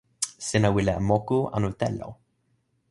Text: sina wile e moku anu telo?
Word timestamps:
sina 0.47 0.67
wile 0.75 0.93
e 0.99 1.01
moku 1.09 1.37
anu 1.55 1.69
telo? 1.79 2.07